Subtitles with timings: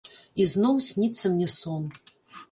[0.43, 1.83] І зноў сніцца мне сон.